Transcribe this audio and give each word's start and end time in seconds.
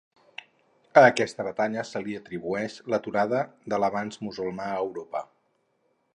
A 1.01 1.03
aquesta 1.09 1.45
batalla 1.47 1.83
se 1.89 2.01
li 2.07 2.17
atribueix 2.21 2.79
l'aturada 2.95 3.43
de 3.75 3.81
l'avanç 3.85 4.19
musulmà 4.29 4.67
a 4.73 4.83
Europa. 4.89 5.25